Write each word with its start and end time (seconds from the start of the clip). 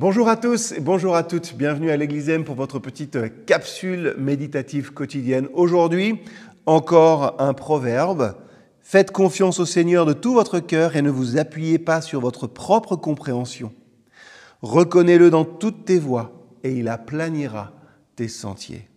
Bonjour 0.00 0.30
à 0.30 0.36
tous 0.36 0.72
et 0.72 0.80
bonjour 0.80 1.14
à 1.14 1.22
toutes. 1.22 1.54
Bienvenue 1.54 1.90
à 1.90 1.96
l'Église 1.98 2.30
M 2.30 2.42
pour 2.42 2.54
votre 2.54 2.78
petite 2.78 3.44
capsule 3.44 4.14
méditative 4.16 4.94
quotidienne. 4.94 5.46
Aujourd'hui, 5.52 6.22
encore 6.64 7.36
un 7.38 7.52
proverbe. 7.52 8.34
Faites 8.80 9.10
confiance 9.10 9.60
au 9.60 9.66
Seigneur 9.66 10.06
de 10.06 10.14
tout 10.14 10.32
votre 10.32 10.58
cœur 10.58 10.96
et 10.96 11.02
ne 11.02 11.10
vous 11.10 11.36
appuyez 11.36 11.78
pas 11.78 12.00
sur 12.00 12.22
votre 12.22 12.46
propre 12.46 12.96
compréhension. 12.96 13.74
Reconnais-le 14.62 15.28
dans 15.28 15.44
toutes 15.44 15.84
tes 15.84 15.98
voies 15.98 16.32
et 16.64 16.72
il 16.72 16.88
aplanira 16.88 17.74
tes 18.16 18.28
sentiers. 18.28 18.88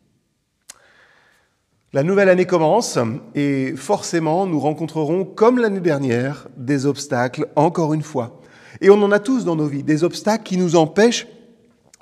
La 1.92 2.04
nouvelle 2.04 2.30
année 2.30 2.46
commence 2.46 2.98
et 3.36 3.76
forcément 3.76 4.46
nous 4.46 4.62
rencontrerons, 4.62 5.26
comme 5.26 5.60
l'année 5.60 5.82
dernière, 5.82 6.48
des 6.56 6.86
obstacles, 6.86 7.50
encore 7.58 7.94
une 7.94 8.04
fois. 8.04 8.40
Et 8.82 8.90
on 8.90 9.02
en 9.02 9.12
a 9.12 9.20
tous 9.20 9.46
dans 9.46 9.56
nos 9.56 9.68
vies, 9.68 9.84
des 9.84 10.04
obstacles 10.04 10.44
qui 10.44 10.58
nous 10.58 10.76
empêchent 10.76 11.28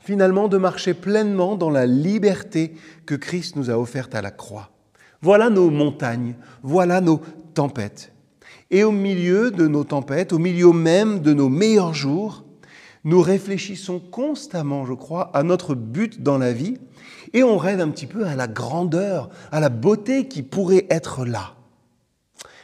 finalement 0.03 0.47
de 0.47 0.57
marcher 0.57 0.93
pleinement 0.93 1.55
dans 1.55 1.69
la 1.69 1.85
liberté 1.85 2.73
que 3.05 3.15
Christ 3.15 3.55
nous 3.55 3.69
a 3.69 3.77
offerte 3.77 4.15
à 4.15 4.21
la 4.21 4.31
croix. 4.31 4.71
Voilà 5.21 5.49
nos 5.49 5.69
montagnes, 5.69 6.35
voilà 6.63 7.01
nos 7.01 7.21
tempêtes. 7.53 8.11
Et 8.71 8.83
au 8.83 8.91
milieu 8.91 9.51
de 9.51 9.67
nos 9.67 9.83
tempêtes, 9.83 10.33
au 10.33 10.39
milieu 10.39 10.71
même 10.71 11.19
de 11.19 11.33
nos 11.33 11.49
meilleurs 11.49 11.93
jours, 11.93 12.45
nous 13.03 13.21
réfléchissons 13.21 13.99
constamment, 13.99 14.85
je 14.85 14.93
crois, 14.93 15.31
à 15.33 15.43
notre 15.43 15.75
but 15.75 16.21
dans 16.21 16.37
la 16.37 16.53
vie 16.53 16.77
et 17.33 17.43
on 17.43 17.57
rêve 17.57 17.81
un 17.81 17.89
petit 17.89 18.05
peu 18.05 18.25
à 18.25 18.35
la 18.35 18.47
grandeur, 18.47 19.29
à 19.51 19.59
la 19.59 19.69
beauté 19.69 20.27
qui 20.27 20.43
pourrait 20.43 20.87
être 20.89 21.25
là, 21.25 21.55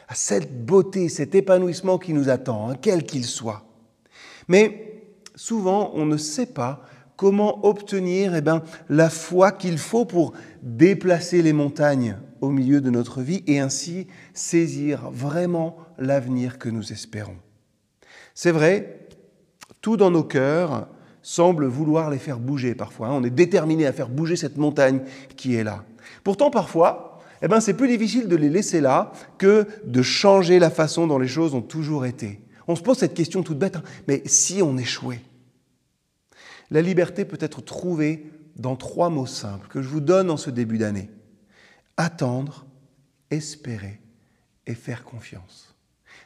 à 0.08 0.14
cette 0.14 0.64
beauté, 0.64 1.08
cet 1.08 1.34
épanouissement 1.34 1.98
qui 1.98 2.12
nous 2.12 2.28
attend, 2.28 2.70
hein, 2.70 2.74
quel 2.80 3.04
qu'il 3.04 3.24
soit. 3.24 3.67
Mais 4.48 5.02
souvent, 5.34 5.92
on 5.94 6.06
ne 6.06 6.16
sait 6.16 6.46
pas 6.46 6.82
comment 7.16 7.66
obtenir 7.66 8.34
eh 8.34 8.40
ben, 8.40 8.62
la 8.88 9.10
foi 9.10 9.52
qu'il 9.52 9.78
faut 9.78 10.04
pour 10.04 10.32
déplacer 10.62 11.42
les 11.42 11.52
montagnes 11.52 12.16
au 12.40 12.50
milieu 12.50 12.80
de 12.80 12.90
notre 12.90 13.20
vie 13.20 13.42
et 13.46 13.58
ainsi 13.58 14.06
saisir 14.34 15.10
vraiment 15.10 15.76
l'avenir 15.98 16.58
que 16.58 16.68
nous 16.68 16.92
espérons. 16.92 17.36
C'est 18.34 18.52
vrai, 18.52 19.08
tout 19.80 19.96
dans 19.96 20.12
nos 20.12 20.22
cœurs 20.22 20.88
semble 21.22 21.66
vouloir 21.66 22.08
les 22.08 22.18
faire 22.18 22.38
bouger 22.38 22.74
parfois. 22.74 23.08
Hein. 23.08 23.14
On 23.14 23.24
est 23.24 23.30
déterminé 23.30 23.86
à 23.86 23.92
faire 23.92 24.08
bouger 24.08 24.36
cette 24.36 24.56
montagne 24.56 25.00
qui 25.36 25.56
est 25.56 25.64
là. 25.64 25.84
Pourtant, 26.22 26.50
parfois, 26.50 27.20
eh 27.42 27.48
ben, 27.48 27.60
c'est 27.60 27.74
plus 27.74 27.88
difficile 27.88 28.28
de 28.28 28.36
les 28.36 28.48
laisser 28.48 28.80
là 28.80 29.12
que 29.38 29.66
de 29.84 30.02
changer 30.02 30.58
la 30.58 30.70
façon 30.70 31.06
dont 31.06 31.18
les 31.18 31.28
choses 31.28 31.54
ont 31.54 31.62
toujours 31.62 32.06
été. 32.06 32.40
On 32.68 32.76
se 32.76 32.82
pose 32.82 32.98
cette 32.98 33.14
question 33.14 33.42
toute 33.42 33.58
bête, 33.58 33.76
hein. 33.76 33.82
mais 34.06 34.22
si 34.26 34.62
on 34.62 34.76
échouait? 34.76 35.22
La 36.70 36.82
liberté 36.82 37.24
peut 37.24 37.38
être 37.40 37.62
trouvée 37.62 38.30
dans 38.56 38.76
trois 38.76 39.08
mots 39.08 39.26
simples 39.26 39.68
que 39.68 39.80
je 39.80 39.88
vous 39.88 40.00
donne 40.00 40.30
en 40.30 40.36
ce 40.36 40.50
début 40.50 40.76
d'année. 40.76 41.08
Attendre, 41.96 42.66
espérer 43.30 44.00
et 44.66 44.74
faire 44.74 45.04
confiance. 45.04 45.74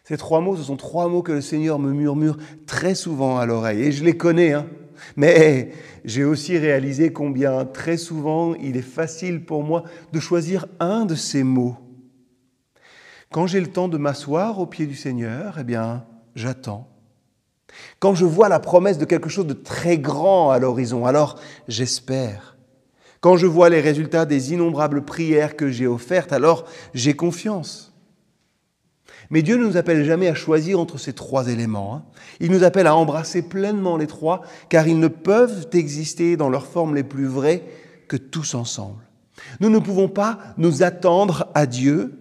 Ces 0.03 0.17
trois 0.17 0.41
mots, 0.41 0.57
ce 0.57 0.65
sont 0.65 0.77
trois 0.77 1.09
mots 1.09 1.23
que 1.23 1.31
le 1.31 1.41
Seigneur 1.41 1.79
me 1.79 1.93
murmure 1.93 2.37
très 2.67 2.97
souvent 2.97 3.39
à 3.39 3.47
l'oreille. 3.47 3.83
Et 3.83 3.93
je 3.93 4.03
les 4.03 4.17
connais, 4.17 4.53
hein. 4.53 4.67
mais 5.15 5.71
j'ai 6.05 6.25
aussi 6.25 6.59
réalisé 6.59 7.13
combien 7.13 7.65
très 7.65 7.97
souvent 7.97 8.55
il 8.57 8.77
est 8.77 8.83
facile 8.83 9.45
pour 9.45 9.63
moi 9.63 9.85
de 10.13 10.19
choisir 10.19 10.67
un 10.81 11.05
de 11.05 11.15
ces 11.15 11.45
mots. 11.45 11.77
Quand 13.31 13.47
j'ai 13.47 13.61
le 13.61 13.69
temps 13.69 13.89
de 13.89 13.97
m'asseoir 13.97 14.59
au 14.59 14.67
pied 14.67 14.87
du 14.87 14.97
Seigneur, 14.97 15.57
eh 15.61 15.65
bien, 15.65 16.05
j'attends. 16.35 16.89
Quand 18.01 18.15
je 18.15 18.25
vois 18.25 18.49
la 18.49 18.61
promesse 18.61 18.99
de 18.99 19.05
quelque 19.05 19.29
chose 19.29 19.47
de 19.47 19.55
très 19.55 19.99
grand 19.99 20.51
à 20.51 20.59
l'horizon, 20.59 21.07
alors 21.07 21.39
j'espère. 21.69 22.57
Quand 23.21 23.37
je 23.37 23.47
vois 23.47 23.69
les 23.69 23.81
résultats 23.81 24.27
des 24.27 24.53
innombrables 24.53 25.05
prières 25.05 25.57
que 25.57 25.71
j'ai 25.71 25.87
offertes, 25.87 26.33
alors 26.33 26.65
j'ai 26.93 27.15
confiance. 27.15 27.93
Mais 29.31 29.43
Dieu 29.43 29.57
ne 29.57 29.65
nous 29.65 29.77
appelle 29.77 30.05
jamais 30.05 30.29
à 30.29 30.35
choisir 30.35 30.79
entre 30.79 30.99
ces 30.99 31.13
trois 31.13 31.49
éléments. 31.49 31.95
Hein. 31.95 32.03
Il 32.41 32.51
nous 32.51 32.65
appelle 32.65 32.87
à 32.87 32.97
embrasser 32.97 33.43
pleinement 33.43 33.97
les 33.97 34.07
trois, 34.07 34.43
car 34.69 34.87
ils 34.89 34.99
ne 34.99 35.09
peuvent 35.09 35.69
exister 35.73 36.37
dans 36.37 36.51
leurs 36.51 36.67
formes 36.67 36.95
les 36.95 37.05
plus 37.05 37.27
vraies 37.27 37.63
que 38.09 38.17
tous 38.17 38.55
ensemble. 38.55 39.03
Nous 39.61 39.71
ne 39.71 39.79
pouvons 39.79 40.09
pas 40.09 40.39
nous 40.59 40.83
attendre 40.83 41.49
à 41.55 41.67
Dieu 41.67 42.19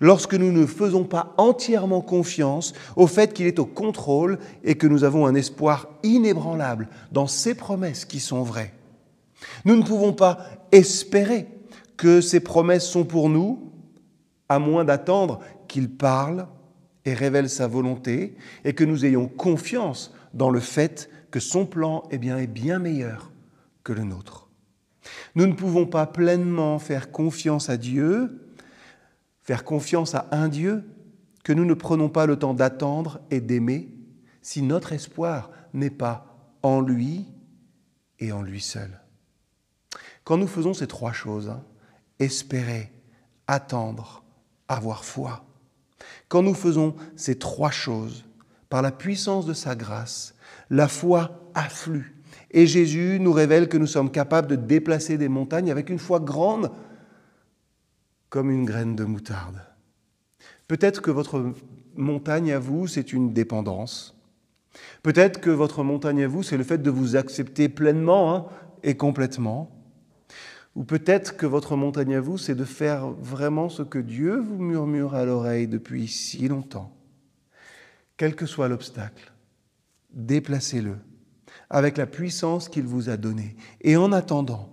lorsque 0.00 0.34
nous 0.34 0.52
ne 0.52 0.66
faisons 0.66 1.04
pas 1.04 1.34
entièrement 1.36 2.00
confiance 2.00 2.72
au 2.96 3.06
fait 3.06 3.32
qu'il 3.32 3.46
est 3.46 3.58
au 3.58 3.66
contrôle 3.66 4.38
et 4.64 4.74
que 4.74 4.86
nous 4.86 5.04
avons 5.04 5.26
un 5.26 5.34
espoir 5.34 5.88
inébranlable 6.02 6.88
dans 7.12 7.26
ses 7.26 7.54
promesses 7.54 8.04
qui 8.04 8.20
sont 8.20 8.42
vraies. 8.42 8.74
Nous 9.64 9.76
ne 9.76 9.82
pouvons 9.82 10.12
pas 10.12 10.38
espérer 10.72 11.46
que 11.96 12.20
ces 12.20 12.40
promesses 12.40 12.88
sont 12.88 13.04
pour 13.04 13.28
nous 13.28 13.70
à 14.48 14.58
moins 14.58 14.84
d'attendre 14.84 15.40
qu'il 15.68 15.90
parle 15.90 16.46
et 17.04 17.14
révèle 17.14 17.48
sa 17.48 17.66
volonté 17.66 18.36
et 18.64 18.72
que 18.72 18.84
nous 18.84 19.04
ayons 19.04 19.28
confiance 19.28 20.12
dans 20.34 20.50
le 20.50 20.60
fait 20.60 21.10
que 21.30 21.40
son 21.40 21.66
plan 21.66 22.02
eh 22.10 22.18
bien, 22.18 22.38
est 22.38 22.46
bien 22.46 22.78
meilleur 22.78 23.30
que 23.84 23.92
le 23.92 24.04
nôtre. 24.04 24.48
Nous 25.34 25.46
ne 25.46 25.52
pouvons 25.52 25.86
pas 25.86 26.06
pleinement 26.06 26.78
faire 26.78 27.10
confiance 27.10 27.70
à 27.70 27.76
Dieu, 27.76 28.49
faire 29.50 29.64
confiance 29.64 30.14
à 30.14 30.28
un 30.30 30.46
Dieu 30.46 30.84
que 31.42 31.52
nous 31.52 31.64
ne 31.64 31.74
prenons 31.74 32.08
pas 32.08 32.24
le 32.24 32.36
temps 32.36 32.54
d'attendre 32.54 33.18
et 33.32 33.40
d'aimer 33.40 33.88
si 34.42 34.62
notre 34.62 34.92
espoir 34.92 35.50
n'est 35.74 35.90
pas 35.90 36.38
en 36.62 36.80
lui 36.80 37.26
et 38.20 38.30
en 38.30 38.42
lui 38.42 38.60
seul. 38.60 39.00
Quand 40.22 40.36
nous 40.36 40.46
faisons 40.46 40.72
ces 40.72 40.86
trois 40.86 41.10
choses, 41.12 41.48
hein, 41.48 41.64
espérer, 42.20 42.92
attendre, 43.48 44.22
avoir 44.68 45.04
foi. 45.04 45.44
Quand 46.28 46.44
nous 46.44 46.54
faisons 46.54 46.94
ces 47.16 47.36
trois 47.36 47.72
choses, 47.72 48.24
par 48.68 48.82
la 48.82 48.92
puissance 48.92 49.46
de 49.46 49.52
sa 49.52 49.74
grâce, 49.74 50.36
la 50.70 50.86
foi 50.86 51.50
afflue. 51.54 52.14
Et 52.52 52.68
Jésus 52.68 53.18
nous 53.20 53.32
révèle 53.32 53.68
que 53.68 53.78
nous 53.78 53.88
sommes 53.88 54.12
capables 54.12 54.46
de 54.46 54.54
déplacer 54.54 55.18
des 55.18 55.28
montagnes 55.28 55.72
avec 55.72 55.90
une 55.90 55.98
foi 55.98 56.20
grande 56.20 56.70
comme 58.30 58.50
une 58.50 58.64
graine 58.64 58.96
de 58.96 59.04
moutarde. 59.04 59.60
Peut-être 60.68 61.02
que 61.02 61.10
votre 61.10 61.52
montagne 61.96 62.52
à 62.52 62.58
vous, 62.58 62.86
c'est 62.86 63.12
une 63.12 63.32
dépendance. 63.32 64.16
Peut-être 65.02 65.40
que 65.40 65.50
votre 65.50 65.82
montagne 65.82 66.22
à 66.22 66.28
vous, 66.28 66.42
c'est 66.42 66.56
le 66.56 66.64
fait 66.64 66.78
de 66.78 66.90
vous 66.90 67.16
accepter 67.16 67.68
pleinement 67.68 68.34
hein, 68.34 68.46
et 68.82 68.96
complètement. 68.96 69.76
Ou 70.76 70.84
peut-être 70.84 71.36
que 71.36 71.46
votre 71.46 71.76
montagne 71.76 72.14
à 72.14 72.20
vous, 72.20 72.38
c'est 72.38 72.54
de 72.54 72.64
faire 72.64 73.10
vraiment 73.10 73.68
ce 73.68 73.82
que 73.82 73.98
Dieu 73.98 74.38
vous 74.38 74.62
murmure 74.62 75.14
à 75.14 75.24
l'oreille 75.24 75.66
depuis 75.66 76.06
si 76.06 76.46
longtemps. 76.46 76.96
Quel 78.16 78.36
que 78.36 78.46
soit 78.46 78.68
l'obstacle, 78.68 79.32
déplacez-le 80.12 80.96
avec 81.68 81.96
la 81.96 82.06
puissance 82.06 82.68
qu'il 82.68 82.84
vous 82.84 83.08
a 83.08 83.16
donnée. 83.16 83.56
Et 83.80 83.96
en 83.96 84.12
attendant, 84.12 84.72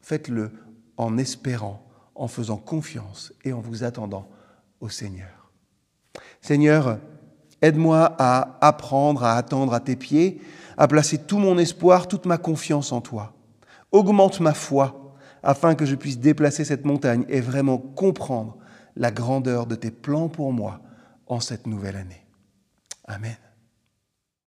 faites-le 0.00 0.50
en 0.96 1.18
espérant, 1.18 1.84
en 2.14 2.28
faisant 2.28 2.56
confiance 2.56 3.32
et 3.44 3.52
en 3.52 3.60
vous 3.60 3.84
attendant 3.84 4.28
au 4.80 4.88
Seigneur. 4.88 5.50
Seigneur, 6.40 6.98
aide-moi 7.62 8.14
à 8.18 8.58
apprendre 8.60 9.24
à 9.24 9.36
attendre 9.36 9.74
à 9.74 9.80
tes 9.80 9.96
pieds, 9.96 10.40
à 10.76 10.88
placer 10.88 11.18
tout 11.18 11.38
mon 11.38 11.58
espoir, 11.58 12.08
toute 12.08 12.26
ma 12.26 12.38
confiance 12.38 12.92
en 12.92 13.00
toi. 13.00 13.32
Augmente 13.92 14.40
ma 14.40 14.54
foi 14.54 15.14
afin 15.42 15.74
que 15.74 15.84
je 15.84 15.94
puisse 15.94 16.18
déplacer 16.18 16.64
cette 16.64 16.84
montagne 16.84 17.24
et 17.28 17.40
vraiment 17.40 17.78
comprendre 17.78 18.56
la 18.96 19.10
grandeur 19.10 19.66
de 19.66 19.74
tes 19.74 19.90
plans 19.90 20.28
pour 20.28 20.52
moi 20.52 20.80
en 21.26 21.40
cette 21.40 21.66
nouvelle 21.66 21.96
année. 21.96 22.26
Amen. 23.06 23.36